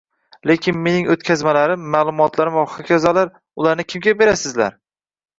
[0.51, 3.29] lekin mening oʻtkazmalarim, maʼlumotlarim va hokazolar...,
[3.65, 4.73] ularni kimga berasizlar?